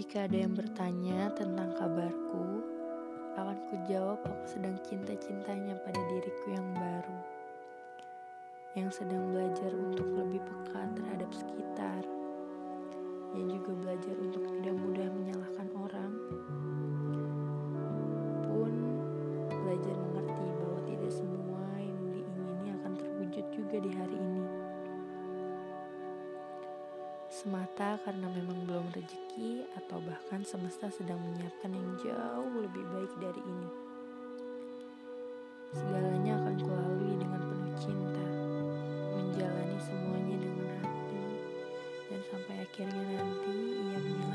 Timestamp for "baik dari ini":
32.90-33.70